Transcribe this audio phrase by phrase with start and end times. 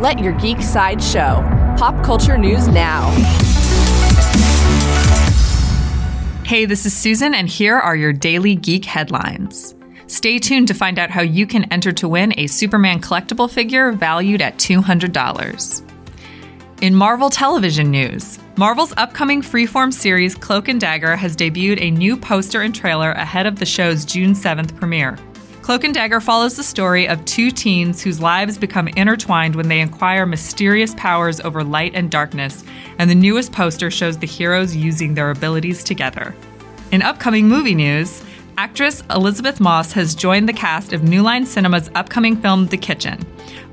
[0.00, 1.44] Let your geek side show.
[1.76, 3.10] Pop culture news now.
[6.42, 9.74] Hey, this is Susan, and here are your daily geek headlines.
[10.06, 13.92] Stay tuned to find out how you can enter to win a Superman collectible figure
[13.92, 15.82] valued at $200.
[16.80, 22.16] In Marvel television news, Marvel's upcoming freeform series Cloak and Dagger has debuted a new
[22.16, 25.18] poster and trailer ahead of the show's June 7th premiere.
[25.62, 29.82] Cloak and Dagger follows the story of two teens whose lives become intertwined when they
[29.82, 32.64] acquire mysterious powers over light and darkness,
[32.98, 36.34] and the newest poster shows the heroes using their abilities together.
[36.92, 38.24] In upcoming movie news,
[38.56, 43.24] actress Elisabeth Moss has joined the cast of New Line Cinema's upcoming film The Kitchen.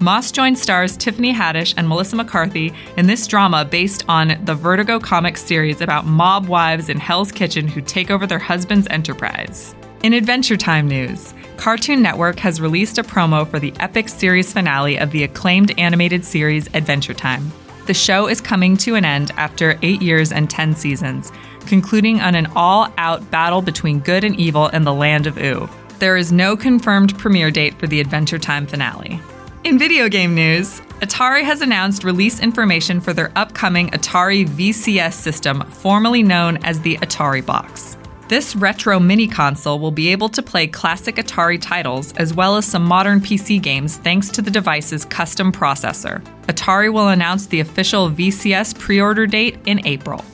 [0.00, 4.98] Moss joined stars Tiffany Haddish and Melissa McCarthy in this drama based on the Vertigo
[4.98, 9.74] comic series about mob wives in Hell's Kitchen who take over their husband's enterprise.
[10.02, 14.98] In Adventure Time news, Cartoon Network has released a promo for the epic series finale
[14.98, 17.50] of the acclaimed animated series Adventure Time.
[17.86, 21.32] The show is coming to an end after eight years and 10 seasons,
[21.66, 25.68] concluding on an all out battle between good and evil in the land of Ooo.
[25.98, 29.18] There is no confirmed premiere date for the Adventure Time finale.
[29.64, 35.62] In video game news, Atari has announced release information for their upcoming Atari VCS system,
[35.70, 37.96] formerly known as the Atari Box.
[38.28, 42.66] This retro mini console will be able to play classic Atari titles as well as
[42.66, 46.20] some modern PC games thanks to the device's custom processor.
[46.46, 50.24] Atari will announce the official VCS pre order date in April.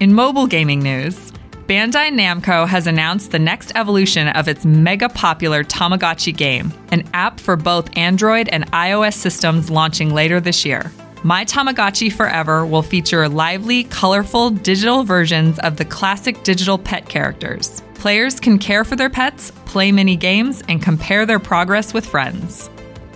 [0.00, 1.32] In mobile gaming news,
[1.68, 7.38] Bandai Namco has announced the next evolution of its mega popular Tamagotchi game, an app
[7.38, 10.90] for both Android and iOS systems launching later this year.
[11.22, 17.82] My Tamagotchi Forever will feature lively, colorful digital versions of the classic digital pet characters.
[17.94, 22.68] Players can care for their pets, play mini games, and compare their progress with friends.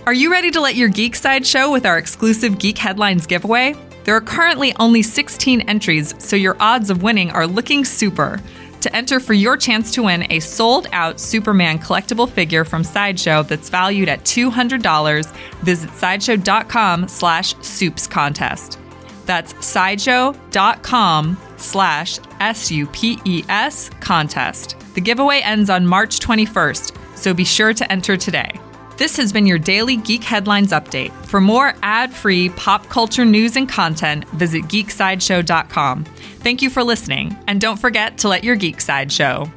[0.07, 3.75] Are you ready to let your geek side show with our exclusive Geek Headlines giveaway?
[4.03, 8.41] There are currently only 16 entries, so your odds of winning are looking super.
[8.81, 13.43] To enter for your chance to win a sold out Superman collectible figure from Sideshow
[13.43, 15.31] that's valued at $200,
[15.61, 18.79] visit sideshow.com slash supes contest.
[19.27, 24.75] That's sideshow.com slash S U P E S contest.
[24.95, 28.59] The giveaway ends on March 21st, so be sure to enter today.
[29.01, 31.11] This has been your daily Geek Headlines update.
[31.25, 36.03] For more ad free pop culture news and content, visit geeksideshow.com.
[36.43, 39.51] Thank you for listening, and don't forget to let your geek side show.